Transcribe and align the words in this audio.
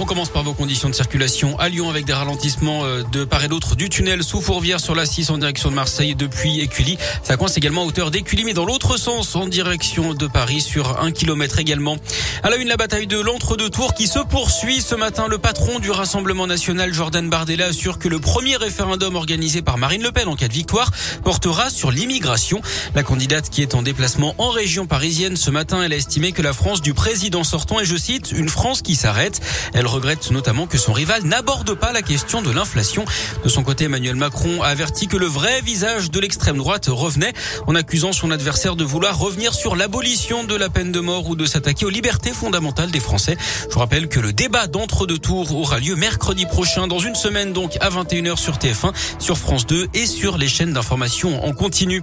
On 0.00 0.06
commence 0.06 0.30
par 0.30 0.42
vos 0.42 0.54
conditions 0.54 0.88
de 0.88 0.94
circulation 0.94 1.56
à 1.60 1.68
Lyon 1.68 1.88
avec 1.88 2.04
des 2.04 2.12
ralentissements 2.12 2.84
euh, 2.84 3.04
de 3.12 3.22
part 3.22 3.44
et 3.44 3.48
d'autre 3.48 3.76
du 3.76 3.88
tunnel 3.88 4.24
sous 4.24 4.40
Fourvière 4.40 4.80
sur 4.80 4.96
la 4.96 5.06
6 5.06 5.30
en 5.30 5.38
direction 5.38 5.70
de 5.70 5.76
Marseille 5.76 6.16
depuis 6.16 6.58
Écully. 6.60 6.98
Ça 7.22 7.36
coince 7.36 7.56
également 7.56 7.82
à 7.82 7.84
hauteur 7.84 8.10
d'Écully 8.10 8.42
mais 8.44 8.54
dans 8.54 8.64
l'autre 8.64 8.96
sens 8.96 9.36
en 9.36 9.46
direction 9.46 10.12
de 10.12 10.26
Paris 10.26 10.60
sur 10.60 11.00
un 11.00 11.12
kilomètre 11.12 11.60
également. 11.60 11.96
À 12.42 12.50
la 12.50 12.56
une, 12.56 12.66
la 12.66 12.76
bataille 12.76 13.06
de 13.06 13.20
l'entre-deux 13.20 13.70
tours 13.70 13.94
qui 13.94 14.08
se 14.08 14.18
poursuit 14.18 14.80
ce 14.80 14.96
matin. 14.96 15.28
Le 15.28 15.38
patron 15.38 15.78
du 15.78 15.92
Rassemblement 15.92 16.48
national, 16.48 16.92
Jordan 16.92 17.30
Bardella, 17.30 17.66
assure 17.66 18.00
que 18.00 18.08
le 18.08 18.18
premier 18.18 18.56
référendum 18.56 19.14
organisé 19.14 19.62
par 19.62 19.78
Marine 19.78 20.02
Le 20.02 20.10
Pen 20.10 20.26
en 20.26 20.34
cas 20.34 20.48
de 20.48 20.52
victoire 20.52 20.90
portera 21.22 21.70
sur 21.70 21.92
l'immigration. 21.92 22.60
La 22.96 23.04
candidate 23.04 23.48
qui 23.48 23.62
est 23.62 23.76
en 23.76 23.82
déplacement 23.82 24.34
en 24.38 24.50
région 24.50 24.86
parisienne 24.86 25.36
ce 25.36 25.52
matin, 25.52 25.82
elle 25.84 25.92
a 25.92 25.96
estimé 25.96 26.32
que 26.32 26.42
la 26.42 26.52
France 26.52 26.82
du 26.82 26.94
président 26.94 27.44
sortant 27.44 27.78
est, 27.78 27.84
je 27.84 27.96
cite, 27.96 28.32
une 28.32 28.48
France 28.48 28.82
qui 28.82 28.96
s'arrête. 28.96 29.40
Regrette 29.86 30.30
notamment 30.30 30.66
que 30.66 30.78
son 30.78 30.92
rival 30.92 31.22
n'aborde 31.24 31.74
pas 31.74 31.92
la 31.92 32.02
question 32.02 32.42
de 32.42 32.50
l'inflation. 32.50 33.04
De 33.42 33.48
son 33.48 33.62
côté, 33.62 33.84
Emmanuel 33.84 34.16
Macron 34.16 34.62
a 34.62 34.68
averti 34.68 35.06
que 35.06 35.16
le 35.16 35.26
vrai 35.26 35.60
visage 35.60 36.10
de 36.10 36.20
l'extrême 36.20 36.56
droite 36.56 36.86
revenait 36.88 37.32
en 37.66 37.74
accusant 37.74 38.12
son 38.12 38.30
adversaire 38.30 38.76
de 38.76 38.84
vouloir 38.84 39.18
revenir 39.18 39.54
sur 39.54 39.76
l'abolition 39.76 40.44
de 40.44 40.54
la 40.54 40.68
peine 40.68 40.92
de 40.92 41.00
mort 41.00 41.28
ou 41.28 41.36
de 41.36 41.46
s'attaquer 41.46 41.86
aux 41.86 41.90
libertés 41.90 42.32
fondamentales 42.32 42.90
des 42.90 43.00
Français. 43.00 43.36
Je 43.70 43.78
rappelle 43.78 44.08
que 44.08 44.20
le 44.20 44.32
débat 44.32 44.66
d'entre-deux 44.66 45.18
tours 45.18 45.54
aura 45.54 45.78
lieu 45.78 45.96
mercredi 45.96 46.46
prochain, 46.46 46.86
dans 46.86 46.98
une 46.98 47.14
semaine 47.14 47.52
donc 47.52 47.76
à 47.80 47.90
21h 47.90 48.36
sur 48.36 48.58
TF1, 48.58 48.92
sur 49.18 49.38
France 49.38 49.66
2 49.66 49.88
et 49.94 50.06
sur 50.06 50.38
les 50.38 50.48
chaînes 50.48 50.72
d'information 50.72 51.44
en 51.44 51.52
continu. 51.52 52.02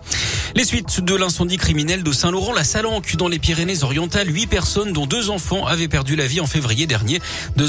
Les 0.55 0.63
suites 0.63 1.02
de 1.02 1.16
l'incendie 1.16 1.57
criminel 1.57 2.04
de 2.04 2.12
Saint-Laurent-la-Salanque 2.12 3.16
dans 3.16 3.27
les 3.27 3.40
Pyrénées-Orientales, 3.40 4.29
huit 4.34 4.48
personnes 4.48 4.93
dont 4.93 5.05
deux 5.05 5.29
enfants 5.29 5.66
avaient 5.66 5.88
perdu 5.88 6.16
la 6.16 6.27
vie 6.27 6.40
en 6.40 6.48
février 6.48 6.88
dernier. 6.88 7.21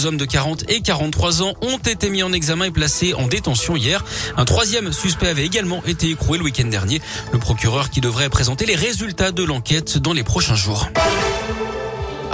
Hommes 0.06 0.16
de 0.16 0.24
40 0.24 0.70
et 0.70 0.80
43 0.80 1.42
ans 1.42 1.54
ont 1.62 1.78
été 1.78 2.10
mis 2.10 2.22
en 2.22 2.32
examen 2.32 2.66
et 2.66 2.70
placés 2.70 3.14
en 3.14 3.26
détention 3.26 3.76
hier. 3.76 4.04
Un 4.36 4.44
troisième 4.44 4.92
suspect 4.92 5.28
avait 5.28 5.44
également 5.44 5.82
été 5.84 6.10
écroué 6.10 6.38
le 6.38 6.44
week-end 6.44 6.68
dernier. 6.68 7.00
Le 7.32 7.38
procureur 7.38 7.90
qui 7.90 8.00
devrait 8.00 8.28
présenter 8.28 8.66
les 8.66 8.74
résultats 8.74 9.32
de 9.32 9.42
l'enquête 9.42 9.98
dans 9.98 10.12
les 10.12 10.24
prochains 10.24 10.56
jours. 10.56 10.88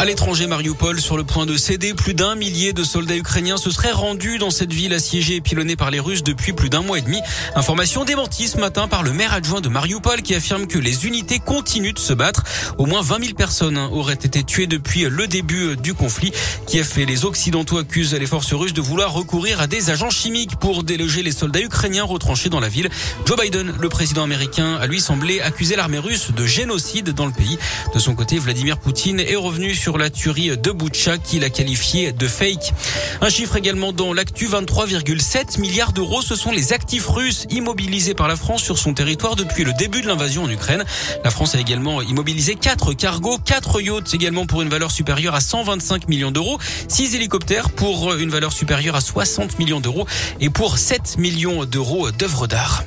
À 0.01 0.05
l'étranger, 0.05 0.47
Mariupol, 0.47 1.01
sur 1.01 1.17
le 1.17 1.25
point 1.25 1.45
de 1.45 1.57
céder, 1.57 1.93
plus 1.93 2.15
d'un 2.15 2.37
millier 2.37 2.73
de 2.73 2.85
soldats 2.85 3.17
ukrainiens 3.17 3.57
se 3.57 3.73
seraient 3.73 3.91
rendus 3.91 4.39
dans 4.39 4.51
cette 4.51 4.73
ville 4.73 4.95
assiégée 4.95 5.35
et 5.35 5.41
pilonnée 5.41 5.75
par 5.75 5.91
les 5.91 5.99
Russes 5.99 6.23
depuis 6.23 6.53
plus 6.53 6.71
d'un 6.71 6.83
mois 6.83 7.01
et 7.01 7.03
demi. 7.03 7.19
Information 7.57 8.05
démentie 8.05 8.47
ce 8.47 8.59
matin 8.59 8.87
par 8.87 9.03
le 9.03 9.13
maire 9.13 9.33
adjoint 9.33 9.61
de 9.61 9.69
Mariupol 9.69 10.23
qui 10.23 10.37
affirme 10.37 10.69
que 10.69 10.79
les 10.79 11.09
unités 11.09 11.41
continuent 11.41 11.95
de 11.95 11.99
se 11.99 12.13
battre. 12.13 12.45
Au 12.79 12.87
moins 12.87 13.03
20 13.03 13.25
000 13.25 13.35
personnes 13.35 13.77
auraient 13.77 14.15
été 14.15 14.45
tuées 14.45 14.69
depuis 14.69 15.03
le 15.11 15.27
début 15.27 15.77
du 15.77 15.95
conflit. 15.95 16.31
Kiev 16.69 16.93
et 16.99 17.05
les 17.05 17.25
Occidentaux 17.25 17.79
accusent 17.79 18.15
les 18.15 18.27
forces 18.27 18.55
russes 18.55 18.75
de 18.75 18.81
vouloir 18.81 19.13
recourir 19.13 19.61
à 19.61 19.67
des 19.67 19.91
agents 19.91 20.11
chimiques 20.11 20.61
pour 20.61 20.85
déloger 20.85 21.25
les 21.25 21.33
soldats 21.33 21.61
ukrainiens 21.61 22.05
retranchés 22.05 22.51
dans 22.51 22.61
la 22.61 22.69
ville. 22.69 22.89
Joe 23.27 23.37
Biden, 23.37 23.75
le 23.77 23.89
président 23.89 24.23
américain, 24.23 24.77
a 24.77 24.87
lui 24.87 25.01
semblé 25.01 25.41
accuser 25.41 25.75
l'armée 25.75 25.99
russe 25.99 26.31
de 26.31 26.47
génocide 26.47 27.11
dans 27.11 27.27
le 27.27 27.33
pays. 27.33 27.59
De 27.93 27.99
son 27.99 28.15
côté, 28.15 28.39
Vladimir 28.39 28.79
Poutine 28.79 29.19
est 29.19 29.35
revenu 29.35 29.75
sur 29.75 29.88
sur 29.89 29.97
la 29.97 30.11
tuerie 30.11 30.55
de 30.55 30.71
Boucha 30.71 31.17
qu'il 31.17 31.45
a 31.45 31.49
qualifié 31.49 32.13
de 32.13 32.29
fake. 32.29 32.75
Un 33.23 33.31
chiffre 33.31 33.57
également 33.57 33.91
dans 33.91 34.13
l'actu, 34.13 34.47
23,7 34.47 35.59
milliards 35.59 35.95
d'euros. 35.95 36.21
Ce 36.21 36.37
sont 36.37 36.53
les 36.53 36.75
actifs 36.75 37.07
russes 37.07 37.47
immobilisés 37.49 38.13
par 38.13 38.29
la 38.29 38.37
France 38.37 38.63
sur 38.63 38.77
son 38.77 38.93
territoire 38.93 39.35
depuis 39.35 39.65
le 39.65 39.73
début 39.73 40.03
de 40.03 40.07
l'invasion 40.07 40.43
en 40.43 40.51
Ukraine. 40.51 40.85
La 41.25 41.31
France 41.31 41.55
a 41.55 41.59
également 41.59 42.03
immobilisé 42.03 42.55
4 42.55 42.93
cargos, 42.93 43.39
4 43.39 43.81
yachts 43.81 44.13
également 44.13 44.45
pour 44.45 44.61
une 44.61 44.69
valeur 44.69 44.91
supérieure 44.91 45.35
à 45.35 45.41
125 45.41 46.07
millions 46.07 46.33
d'euros, 46.33 46.59
6 46.89 47.15
hélicoptères 47.15 47.71
pour 47.71 48.13
une 48.13 48.29
valeur 48.29 48.53
supérieure 48.53 48.95
à 48.95 49.01
60 49.01 49.59
millions 49.59 49.81
d'euros 49.81 50.07
et 50.39 50.51
pour 50.51 50.77
7 50.77 51.17
millions 51.17 51.65
d'euros 51.65 52.11
d'œuvres 52.11 52.47
d'art. 52.47 52.85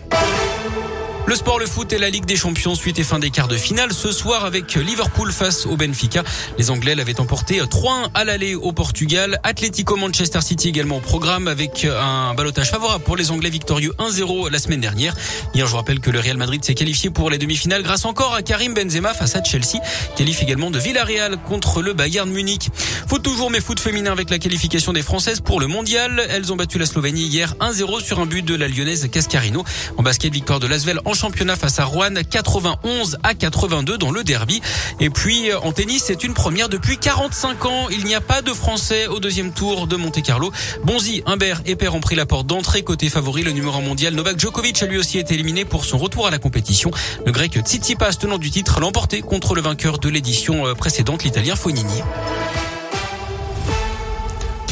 Le 1.27 1.35
sport, 1.35 1.59
le 1.59 1.65
foot 1.65 1.93
et 1.93 1.97
la 1.97 2.09
Ligue 2.09 2.25
des 2.25 2.35
Champions, 2.35 2.75
suite 2.75 2.99
et 2.99 3.03
fin 3.03 3.19
des 3.19 3.29
quarts 3.29 3.47
de 3.47 3.55
finale 3.55 3.93
ce 3.93 4.11
soir 4.11 4.43
avec 4.43 4.73
Liverpool 4.75 5.31
face 5.31 5.65
au 5.65 5.77
Benfica. 5.77 6.23
Les 6.57 6.71
Anglais 6.71 6.95
l'avaient 6.95 7.19
emporté 7.19 7.61
3-1 7.61 8.09
à 8.13 8.23
l'aller 8.25 8.55
au 8.55 8.73
Portugal. 8.73 9.39
Atlético 9.43 9.95
Manchester 9.95 10.41
City 10.41 10.69
également 10.69 10.97
au 10.97 10.99
programme 10.99 11.47
avec 11.47 11.85
un 11.85 12.33
balotage 12.33 12.71
favorable 12.71 13.03
pour 13.03 13.15
les 13.15 13.31
Anglais 13.31 13.49
victorieux 13.49 13.93
1-0 13.99 14.49
la 14.49 14.59
semaine 14.59 14.81
dernière. 14.81 15.15
Hier, 15.53 15.65
je 15.65 15.71
vous 15.71 15.77
rappelle 15.77 15.99
que 15.99 16.09
le 16.09 16.19
Real 16.19 16.37
Madrid 16.37 16.63
s'est 16.65 16.73
qualifié 16.73 17.09
pour 17.11 17.29
les 17.29 17.37
demi-finales 17.37 17.83
grâce 17.83 18.03
encore 18.05 18.33
à 18.33 18.41
Karim 18.41 18.73
Benzema 18.73 19.13
face 19.13 19.35
à 19.35 19.43
Chelsea. 19.43 19.79
Qualifie 20.17 20.43
également 20.43 20.71
de 20.71 20.79
Villarreal 20.79 21.37
contre 21.37 21.81
le 21.81 21.93
Bayern 21.93 22.29
Munich. 22.29 22.69
Foot 23.11 23.23
toujours, 23.23 23.51
mais 23.51 23.59
foot 23.59 23.77
féminin 23.77 24.13
avec 24.13 24.29
la 24.29 24.39
qualification 24.39 24.93
des 24.93 25.01
Françaises 25.01 25.41
pour 25.41 25.59
le 25.59 25.67
mondial. 25.67 26.25
Elles 26.29 26.53
ont 26.53 26.55
battu 26.55 26.77
la 26.77 26.85
Slovénie 26.85 27.23
hier 27.23 27.55
1-0 27.59 28.01
sur 28.01 28.21
un 28.21 28.25
but 28.25 28.41
de 28.41 28.55
la 28.55 28.69
lyonnaise 28.69 29.09
Cascarino. 29.11 29.65
En 29.97 30.01
basket, 30.01 30.31
victoire 30.31 30.61
de 30.61 30.67
Lasvel 30.67 30.97
en 31.03 31.13
championnat 31.13 31.57
face 31.57 31.77
à 31.79 31.83
Rouen 31.83 32.13
91 32.29 33.17
à 33.21 33.33
82 33.33 33.97
dans 33.97 34.11
le 34.11 34.23
derby. 34.23 34.61
Et 35.01 35.09
puis 35.09 35.53
en 35.53 35.73
tennis, 35.73 36.03
c'est 36.05 36.23
une 36.23 36.33
première 36.33 36.69
depuis 36.69 36.97
45 36.97 37.65
ans. 37.65 37.89
Il 37.89 38.05
n'y 38.05 38.15
a 38.15 38.21
pas 38.21 38.41
de 38.41 38.53
Français 38.53 39.07
au 39.07 39.19
deuxième 39.19 39.51
tour 39.51 39.87
de 39.87 39.97
Monte 39.97 40.21
Carlo. 40.23 40.53
Bonzi, 40.85 41.21
Humbert 41.25 41.63
et 41.65 41.75
Père 41.75 41.95
ont 41.95 41.99
pris 41.99 42.15
la 42.15 42.25
porte 42.25 42.47
d'entrée 42.47 42.83
côté 42.83 43.09
favori. 43.09 43.43
Le 43.43 43.51
numéro 43.51 43.81
mondial 43.81 44.13
Novak 44.13 44.39
Djokovic 44.39 44.81
a 44.83 44.85
lui 44.85 44.97
aussi 44.97 45.19
été 45.19 45.33
éliminé 45.33 45.65
pour 45.65 45.83
son 45.83 45.97
retour 45.97 46.27
à 46.27 46.31
la 46.31 46.39
compétition. 46.39 46.91
Le 47.25 47.33
grec 47.33 47.59
Tsitsipas, 47.59 48.13
tenant 48.13 48.37
du 48.37 48.51
titre, 48.51 48.79
l'a 48.79 48.87
emporté 48.87 49.19
contre 49.19 49.53
le 49.53 49.61
vainqueur 49.61 49.99
de 49.99 50.07
l'édition 50.07 50.65
euh, 50.65 50.75
précédente, 50.75 51.25
l'italien 51.25 51.57
Fonini. 51.57 52.01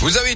Vous 0.01 0.17
avez 0.17 0.27